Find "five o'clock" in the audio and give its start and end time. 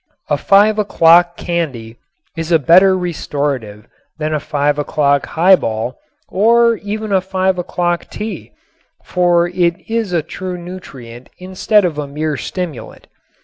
0.37-1.37, 4.39-5.27, 7.21-8.07